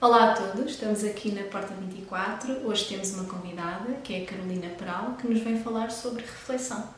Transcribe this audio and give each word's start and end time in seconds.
Olá 0.00 0.30
a 0.30 0.34
todos, 0.36 0.70
estamos 0.70 1.02
aqui 1.02 1.32
na 1.32 1.42
Porta 1.42 1.74
24. 1.74 2.64
Hoje 2.64 2.84
temos 2.84 3.12
uma 3.14 3.24
convidada, 3.24 3.94
que 4.04 4.14
é 4.14 4.22
a 4.22 4.26
Carolina 4.26 4.68
Peral, 4.78 5.16
que 5.16 5.26
nos 5.26 5.40
vem 5.40 5.60
falar 5.60 5.90
sobre 5.90 6.22
reflexão. 6.22 6.88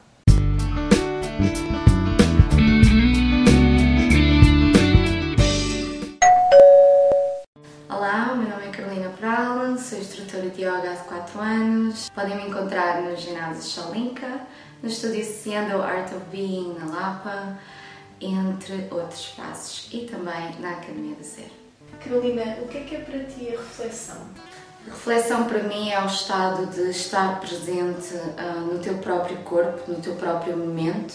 Olá, 7.89 8.35
meu 8.35 8.51
nome 8.51 8.67
é 8.67 8.71
Carolina 8.71 9.09
Peral, 9.19 9.79
sou 9.79 9.99
instrutora 9.99 10.51
de 10.51 10.61
yoga 10.61 10.93
há 10.93 10.97
4 10.97 11.41
anos. 11.41 12.11
Podem 12.11 12.37
me 12.37 12.49
encontrar 12.51 13.01
no 13.01 13.17
ginásio 13.17 13.63
Shalinka, 13.63 14.43
no 14.83 14.91
estúdio 14.91 15.25
Siendo 15.25 15.81
Art 15.81 16.13
of 16.13 16.27
Being 16.31 16.75
na 16.79 16.85
Lapa, 16.85 17.59
entre 18.21 18.89
outros 18.91 19.21
espaços, 19.21 19.89
e 19.91 20.01
também 20.01 20.61
na 20.61 20.73
Academia 20.73 21.15
do 21.15 21.25
Ser. 21.25 21.60
Carolina, 22.11 22.57
o 22.61 22.67
que 22.67 22.79
é 22.79 22.81
que 22.81 22.97
é 22.97 22.99
para 22.99 23.21
ti 23.21 23.55
a 23.55 23.61
reflexão? 23.61 24.17
A 24.85 24.91
reflexão 24.91 25.45
para 25.45 25.63
mim 25.63 25.91
é 25.91 26.03
o 26.03 26.07
estado 26.07 26.67
de 26.67 26.91
estar 26.91 27.39
presente 27.39 28.15
uh, 28.15 28.61
no 28.63 28.81
teu 28.81 28.95
próprio 28.99 29.37
corpo, 29.39 29.89
no 29.89 30.01
teu 30.01 30.17
próprio 30.17 30.57
momento 30.57 31.15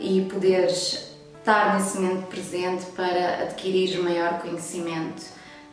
e 0.00 0.22
poderes 0.22 1.12
estar 1.38 1.74
nesse 1.74 1.98
momento 1.98 2.28
presente 2.28 2.86
para 2.96 3.42
adquirir 3.42 4.00
maior 4.00 4.40
conhecimento 4.40 5.22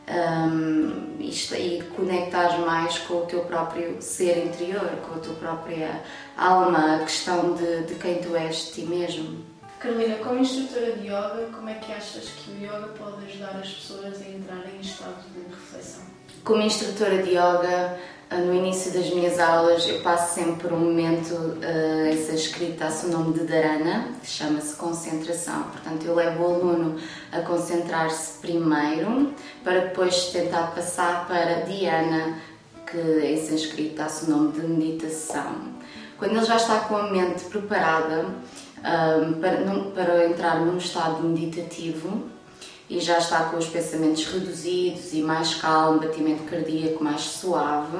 um, 0.10 1.16
e, 1.22 1.30
e 1.30 1.84
conectar 1.96 2.58
mais 2.60 2.98
com 3.00 3.20
o 3.20 3.26
teu 3.28 3.40
próprio 3.46 4.02
ser 4.02 4.46
interior, 4.46 4.90
com 5.08 5.16
a 5.16 5.20
tua 5.20 5.36
própria 5.36 6.04
alma, 6.36 6.98
a 6.98 7.00
questão 7.00 7.54
de, 7.54 7.84
de 7.84 7.96
quem 7.96 8.16
tu 8.16 8.36
és 8.36 8.66
de 8.66 8.72
ti 8.74 8.82
mesmo. 8.82 9.59
Carolina, 9.80 10.18
como 10.18 10.40
instrutora 10.40 10.92
de 10.92 11.08
yoga, 11.08 11.50
como 11.56 11.70
é 11.70 11.76
que 11.76 11.94
achas 11.94 12.26
que 12.26 12.52
o 12.52 12.56
yoga 12.56 12.90
pode 12.98 13.26
ajudar 13.26 13.56
as 13.62 13.70
pessoas 13.70 14.22
a 14.22 14.30
entrarem 14.30 14.76
em 14.76 14.82
estado 14.82 15.24
de 15.34 15.56
reflexão? 15.56 16.04
Como 16.44 16.62
instrutora 16.62 17.24
de 17.24 17.30
yoga, 17.30 17.98
ah, 18.30 18.38
no 18.40 18.54
início 18.54 18.92
das 18.92 19.10
minhas 19.10 19.40
aulas 19.40 19.88
eu 19.88 20.02
passo 20.02 20.36
sempre 20.36 20.68
por 20.68 20.74
um 20.74 20.80
momento, 20.80 21.34
uh, 21.34 22.08
essa 22.12 22.34
escrita 22.34 22.88
a 22.88 22.92
seu 22.92 23.10
nome 23.10 23.40
de 23.40 23.46
Dharana, 23.46 24.10
que 24.22 24.28
chama-se 24.28 24.76
concentração. 24.76 25.64
Portanto, 25.64 26.06
eu 26.06 26.14
levo 26.14 26.44
o 26.44 26.56
aluno 26.56 27.00
a 27.32 27.40
concentrar-se 27.40 28.38
primeiro, 28.40 29.34
para 29.64 29.80
depois 29.80 30.26
tentar 30.26 30.76
passar 30.76 31.26
para 31.26 31.62
Dhyana, 31.62 32.38
que 32.86 33.34
essa 33.34 33.56
escrita 33.56 34.04
a 34.04 34.10
seu 34.10 34.36
nome 34.36 34.52
de 34.52 34.68
meditação. 34.68 35.80
Quando 36.18 36.36
ele 36.36 36.46
já 36.46 36.58
está 36.58 36.80
com 36.82 36.98
a 36.98 37.10
mente 37.10 37.46
preparada, 37.46 38.26
para, 39.40 39.60
num, 39.62 39.92
para 39.92 40.26
entrar 40.26 40.60
num 40.60 40.78
estado 40.78 41.22
meditativo 41.24 42.30
e 42.90 43.00
já 43.00 43.20
está 43.20 43.44
com 43.46 43.58
os 43.58 43.68
pensamentos 43.68 44.26
reduzidos 44.26 45.14
e 45.14 45.22
mais 45.22 45.54
calmo, 45.56 46.00
batimento 46.00 46.44
cardíaco 46.44 47.04
mais 47.04 47.22
suave. 47.22 47.98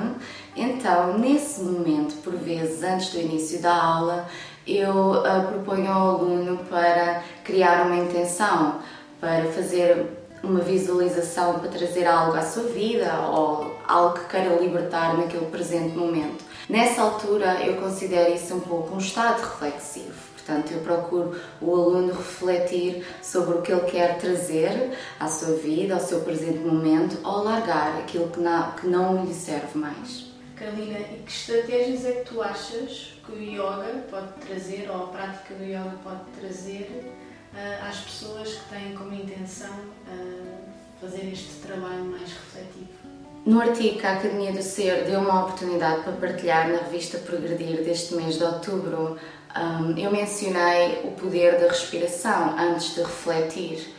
Então, 0.56 1.18
nesse 1.18 1.62
momento, 1.62 2.16
por 2.24 2.34
vezes 2.34 2.82
antes 2.84 3.10
do 3.12 3.20
início 3.20 3.62
da 3.62 3.74
aula, 3.74 4.28
eu 4.66 5.12
uh, 5.12 5.48
proponho 5.48 5.92
ao 5.92 6.18
aluno 6.18 6.58
para 6.70 7.24
criar 7.44 7.86
uma 7.86 7.98
intenção, 7.98 8.80
para 9.20 9.46
fazer 9.52 10.08
uma 10.42 10.62
visualização 10.62 11.60
para 11.60 11.70
trazer 11.70 12.06
algo 12.06 12.38
à 12.38 12.42
sua 12.42 12.64
vida 12.64 13.14
ou 13.30 13.76
algo 13.88 14.20
que 14.20 14.30
queira 14.30 14.56
libertar 14.56 15.18
naquele 15.18 15.46
presente 15.48 15.96
momento. 15.96 16.44
Nessa 16.68 17.02
altura, 17.02 17.62
eu 17.64 17.76
considero 17.76 18.34
isso 18.34 18.56
um 18.56 18.60
pouco 18.62 18.96
um 18.96 19.00
estado 19.00 19.42
reflexivo 19.42 20.30
Portanto, 20.50 20.72
eu 20.72 20.80
procuro 20.80 21.40
o 21.62 21.76
aluno 21.76 22.12
refletir 22.12 23.06
sobre 23.22 23.60
o 23.60 23.62
que 23.62 23.72
ele 23.72 23.82
quer 23.82 24.18
trazer 24.18 24.98
à 25.20 25.28
sua 25.28 25.56
vida, 25.58 25.94
ao 25.94 26.00
seu 26.00 26.22
presente 26.22 26.58
momento, 26.58 27.20
ou 27.24 27.44
largar 27.44 28.00
aquilo 28.00 28.32
que 28.32 28.40
não, 28.40 28.72
que 28.72 28.88
não 28.88 29.24
lhe 29.24 29.34
serve 29.34 29.78
mais. 29.78 30.26
Carolina, 30.56 30.98
e 30.98 31.22
que 31.24 31.32
estratégias 31.32 32.04
é 32.04 32.12
que 32.14 32.34
tu 32.34 32.42
achas 32.42 33.14
que 33.24 33.32
o 33.32 33.40
yoga 33.40 34.04
pode 34.10 34.34
trazer, 34.46 34.90
ou 34.90 35.04
a 35.04 35.08
prática 35.10 35.54
do 35.54 35.64
yoga 35.64 35.96
pode 36.04 36.24
trazer 36.40 37.14
uh, 37.54 37.88
às 37.88 38.00
pessoas 38.00 38.56
que 38.56 38.70
têm 38.70 38.96
como 38.96 39.14
intenção 39.14 39.70
uh, 39.70 40.58
fazer 41.00 41.32
este 41.32 41.62
trabalho 41.62 42.06
mais 42.06 42.34
refletivo? 42.34 43.09
No 43.46 43.62
artigo 43.62 44.00
que 44.00 44.06
a 44.06 44.14
Academia 44.14 44.52
do 44.52 44.62
Ser 44.62 45.06
deu 45.06 45.22
uma 45.22 45.46
oportunidade 45.46 46.04
para 46.04 46.14
partilhar 46.14 46.70
na 46.70 46.80
revista 46.80 47.18
Progredir 47.20 47.84
deste 47.84 48.14
mês 48.14 48.38
de 48.38 48.44
outubro 48.44 49.18
um, 49.56 49.98
eu 49.98 50.12
mencionei 50.12 51.02
o 51.04 51.12
poder 51.12 51.60
da 51.60 51.68
respiração 51.70 52.56
antes 52.58 52.94
de 52.94 53.02
refletir. 53.02 53.96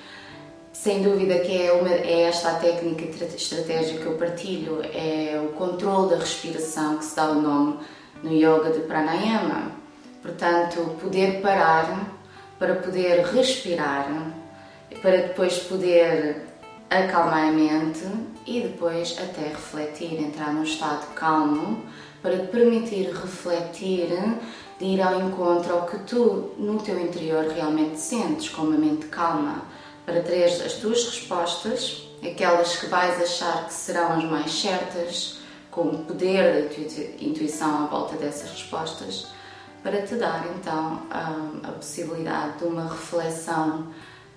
Sem 0.72 1.02
dúvida 1.02 1.40
que 1.40 1.66
é, 1.66 1.72
uma, 1.72 1.90
é 1.90 2.22
esta 2.22 2.52
a 2.52 2.54
técnica 2.54 3.02
e 3.04 3.36
estratégia 3.36 3.98
que 3.98 4.06
eu 4.06 4.16
partilho, 4.16 4.80
é 4.94 5.40
o 5.44 5.48
controle 5.54 6.10
da 6.10 6.16
respiração 6.16 6.98
que 6.98 7.04
se 7.04 7.16
dá 7.16 7.30
o 7.30 7.42
nome 7.42 7.80
no 8.22 8.32
yoga 8.32 8.70
de 8.70 8.80
pranayama. 8.80 9.72
Portanto, 10.22 10.96
poder 11.00 11.40
parar 11.40 12.14
para 12.58 12.76
poder 12.76 13.24
respirar, 13.24 14.32
para 15.02 15.16
depois 15.16 15.58
poder 15.58 16.49
acalmar 16.90 17.48
a 17.48 17.52
mente 17.52 18.04
e 18.44 18.60
depois 18.62 19.16
até 19.18 19.48
refletir, 19.48 20.20
entrar 20.20 20.52
num 20.52 20.64
estado 20.64 21.06
calmo 21.14 21.84
para 22.20 22.36
te 22.36 22.48
permitir 22.48 23.10
refletir 23.10 24.08
de 24.78 24.84
ir 24.84 25.00
ao 25.00 25.20
encontro 25.20 25.72
ao 25.72 25.86
que 25.86 25.98
tu, 26.00 26.52
no 26.58 26.78
teu 26.78 27.00
interior, 27.00 27.46
realmente 27.46 27.98
sentes, 28.00 28.48
com 28.48 28.62
uma 28.62 28.76
mente 28.76 29.06
calma, 29.06 29.62
para 30.04 30.20
teres 30.20 30.60
as 30.60 30.74
tuas 30.74 31.04
respostas, 31.04 32.08
aquelas 32.22 32.76
que 32.76 32.86
vais 32.86 33.22
achar 33.22 33.66
que 33.66 33.72
serão 33.72 34.12
as 34.18 34.24
mais 34.24 34.52
certas, 34.52 35.38
com 35.70 35.82
o 35.82 35.98
poder 36.04 36.62
da 36.62 36.74
tua 36.74 37.04
intuição 37.20 37.84
à 37.84 37.86
volta 37.86 38.16
dessas 38.16 38.50
respostas, 38.50 39.28
para 39.82 40.02
te 40.02 40.16
dar 40.16 40.44
então 40.58 41.02
a, 41.10 41.68
a 41.68 41.72
possibilidade 41.72 42.58
de 42.58 42.64
uma 42.64 42.88
reflexão 42.88 43.86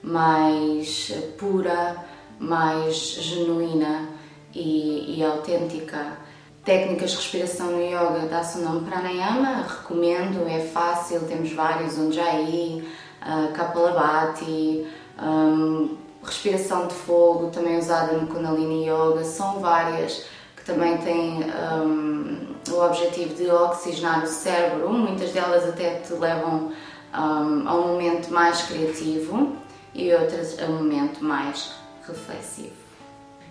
mais 0.02 1.12
pura, 1.38 1.97
mais 2.44 2.96
genuína 2.96 4.09
e, 4.54 5.18
e 5.18 5.24
autêntica. 5.24 6.18
Técnicas 6.64 7.12
de 7.12 7.18
respiração 7.18 7.72
no 7.72 7.81
yoga 7.81 8.28
dá-se 8.30 8.59
o 8.59 8.62
nome 8.62 8.90
Pranayama, 8.90 9.66
recomendo, 9.68 10.48
é 10.48 10.62
fácil, 10.62 11.22
temos 11.28 11.52
vários, 11.52 11.98
Ujjayi, 11.98 12.88
uh, 13.22 13.52
Kapalabhati, 13.52 14.88
um, 15.22 15.98
respiração 16.24 16.88
de 16.88 16.94
fogo, 16.94 17.50
também 17.50 17.78
usada 17.78 18.14
no 18.14 18.28
Kundalini 18.28 18.88
Yoga, 18.88 19.25
são 19.25 19.60
várias 19.60 20.25
que 20.56 20.64
também 20.64 20.98
têm 21.00 21.44
um, 21.84 22.56
o 22.72 22.86
objetivo 22.86 23.36
de 23.36 23.52
oxigenar 23.52 24.24
o 24.24 24.28
cérebro, 24.28 24.90
muitas 24.90 25.31
delas 25.31 25.68
até 25.68 25.96
te 25.96 26.14
levam 26.14 26.72
um, 27.14 27.68
a 27.68 27.75
um 27.75 27.88
momento 27.90 28.30
mais 28.31 28.62
criativo 28.62 29.52
e 29.94 30.14
outras 30.14 30.58
a 30.62 30.66
um 30.68 30.78
momento 30.78 31.22
mais 31.22 31.83
reflexivo. 32.08 32.84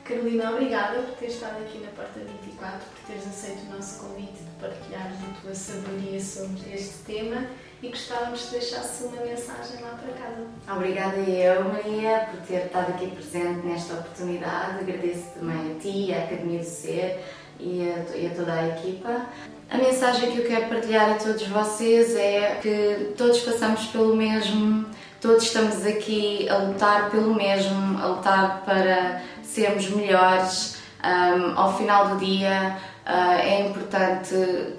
Carolina, 0.05 0.51
obrigada 0.51 1.01
por 1.03 1.15
ter 1.15 1.27
estado 1.27 1.63
aqui 1.63 1.79
na 1.79 1.89
Porta 1.93 2.19
24, 2.19 2.81
por 2.81 3.07
teres 3.07 3.27
aceito 3.27 3.63
o 3.71 3.77
nosso 3.77 4.01
convite 4.01 4.33
de 4.33 4.51
partilhares 4.61 5.17
a 5.17 5.41
tua 5.41 5.55
sabedoria 5.55 6.21
sobre 6.21 6.75
este 6.75 7.05
tema 7.07 7.47
e 7.81 7.89
gostávamos 7.89 8.45
de 8.45 8.51
deixasse 8.51 9.05
uma 9.05 9.23
mensagem 9.23 9.81
lá 9.81 9.91
para 9.91 10.13
casa. 10.15 10.47
Obrigada 10.77 11.17
eu, 11.19 11.65
Maria, 11.65 12.29
por 12.31 12.41
ter 12.41 12.67
estado 12.67 12.91
aqui 12.91 13.13
presente 13.13 13.65
nesta 13.65 13.95
oportunidade. 13.95 14.81
Agradeço 14.81 15.31
também 15.39 15.77
a 15.77 15.81
ti, 15.81 16.13
à 16.13 16.25
Academia 16.25 16.59
do 16.59 16.65
Ser 16.65 17.21
e 17.61 17.89
a, 17.89 18.17
e 18.17 18.27
a 18.27 18.31
toda 18.35 18.53
a 18.53 18.69
equipa. 18.69 19.27
A 19.71 19.79
mensagem 19.79 20.33
que 20.33 20.39
eu 20.39 20.47
quero 20.47 20.69
partilhar 20.69 21.13
a 21.13 21.15
todos 21.15 21.47
vocês 21.47 22.17
é 22.17 22.59
que 22.61 23.15
todos 23.17 23.41
passamos 23.41 23.87
pelo 23.87 24.17
mesmo, 24.17 24.85
todos 25.23 25.45
estamos 25.45 25.87
aqui 25.87 26.49
a 26.49 26.57
lutar 26.57 27.09
pelo 27.09 27.33
mesmo, 27.33 27.97
a 28.03 28.07
lutar 28.09 28.63
para 28.67 29.23
sermos 29.43 29.89
melhores. 29.89 30.83
Um, 31.05 31.59
ao 31.59 31.77
final 31.77 32.11
do 32.11 32.17
dia 32.25 32.77
uh, 33.07 33.39
é 33.41 33.67
importante 33.69 34.35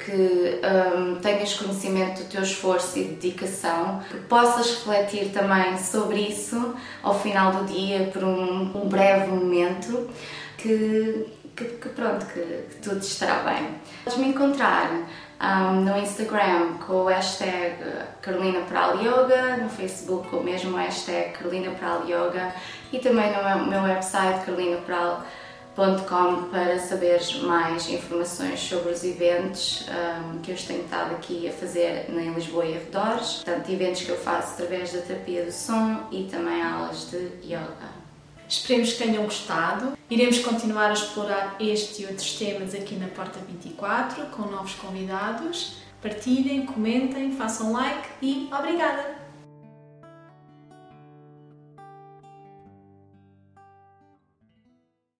que 0.05 0.61
um, 0.95 1.15
tenhas 1.15 1.53
conhecimento 1.53 2.23
do 2.23 2.29
teu 2.29 2.43
esforço 2.43 2.99
e 2.99 3.03
dedicação, 3.05 4.01
que 4.09 4.17
possas 4.19 4.69
refletir 4.69 5.31
também 5.31 5.77
sobre 5.77 6.19
isso 6.19 6.75
ao 7.01 7.17
final 7.17 7.51
do 7.53 7.65
dia 7.65 8.09
por 8.11 8.23
um, 8.23 8.83
um 8.83 8.87
breve 8.87 9.31
momento, 9.31 10.09
que, 10.57 11.25
que, 11.55 11.65
que 11.65 11.89
pronto, 11.89 12.25
que, 12.25 12.41
que, 12.41 12.75
tudo 12.81 12.99
estará 12.99 13.43
bem. 13.43 13.75
Podes 14.03 14.19
me 14.19 14.27
encontrar 14.27 14.89
um, 15.43 15.81
no 15.81 15.97
Instagram 15.97 16.77
com 16.85 16.93
o 16.93 17.07
hashtag 17.07 17.75
Carolina 18.21 18.61
Pral 18.61 18.97
Yoga, 18.97 19.57
no 19.57 19.69
Facebook 19.69 20.29
com 20.29 20.37
o 20.37 20.43
mesmo 20.43 20.77
hashtag 20.77 21.33
Carolina 21.33 21.71
Pral 21.71 22.05
Yoga 22.05 22.53
e 22.91 22.99
também 22.99 23.31
no 23.31 23.67
meu 23.67 23.83
website 23.83 24.45
carolinaperal.com 24.45 26.49
para 26.49 26.79
saberes 26.79 27.41
mais 27.41 27.89
informações 27.89 28.61
sobre 28.61 28.93
os 28.93 29.03
eventos 29.03 29.85
um, 29.89 30.39
que 30.39 30.51
eu 30.51 30.55
tenho 30.55 30.83
estado 30.83 31.15
aqui 31.15 31.49
a 31.49 31.51
fazer 31.51 32.09
em 32.09 32.33
Lisboa 32.33 32.65
e 32.65 32.75
arredores, 32.75 33.41
portanto, 33.43 33.69
eventos 33.69 34.03
que 34.03 34.09
eu 34.09 34.17
faço 34.17 34.53
através 34.53 34.93
da 34.93 35.01
terapia 35.01 35.43
do 35.43 35.51
som 35.51 36.07
e 36.09 36.23
também 36.23 36.61
aulas 36.61 37.11
de 37.11 37.17
yoga. 37.43 38.02
Esperemos 38.53 38.93
que 38.93 39.03
tenham 39.03 39.23
gostado. 39.23 39.97
Iremos 40.07 40.37
continuar 40.37 40.91
a 40.91 40.93
explorar 40.93 41.55
este 41.59 42.03
e 42.03 42.05
outros 42.05 42.33
temas 42.33 42.75
aqui 42.75 42.93
na 42.93 43.07
Porta 43.07 43.39
24 43.39 44.27
com 44.27 44.43
novos 44.43 44.75
convidados. 44.75 45.77
Partilhem, 45.99 46.63
comentem, 46.63 47.35
façam 47.35 47.73
like 47.73 48.09
e 48.21 48.47
obrigada! 48.53 49.22